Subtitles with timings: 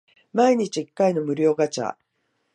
[0.33, 1.95] 毎日一回の無料ガチャ